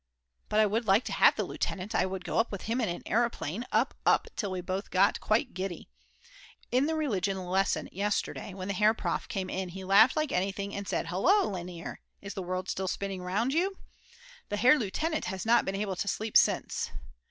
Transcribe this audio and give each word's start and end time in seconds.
But 0.49 0.59
I 0.59 0.65
would 0.65 0.87
like 0.87 1.03
to 1.03 1.11
have 1.13 1.35
the 1.35 1.43
lieutenant, 1.43 1.93
I 1.93 2.07
would 2.07 2.25
go 2.25 2.39
up 2.39 2.51
with 2.51 2.63
him 2.63 2.81
in 2.81 2.89
an 2.89 3.03
aeroplane, 3.05 3.65
up, 3.71 3.93
up, 4.03 4.25
till 4.35 4.49
we 4.49 4.59
both 4.59 4.89
got 4.89 5.19
quite 5.19 5.53
giddy. 5.53 5.89
In 6.71 6.87
the 6.87 6.95
religion 6.95 7.45
lesson 7.45 7.87
yesterday, 7.91 8.51
when 8.55 8.67
the 8.67 8.73
Herr 8.73 8.95
Prof. 8.95 9.27
came 9.27 9.47
in 9.47 9.69
he 9.69 9.83
laughed 9.83 10.15
like 10.15 10.31
anything 10.31 10.73
and 10.73 10.87
said: 10.87 11.09
"Hullo, 11.09 11.45
Lainer, 11.47 11.97
is 12.19 12.33
the 12.33 12.41
world 12.41 12.67
still 12.67 12.87
spinning 12.87 13.21
round 13.21 13.53
you? 13.53 13.77
The 14.49 14.57
Herr 14.57 14.73
Leutnant 14.79 15.25
has 15.25 15.45
not 15.45 15.65
been 15.65 15.75
able 15.75 15.95
to 15.97 16.07
sleep 16.07 16.35
since." 16.35 16.89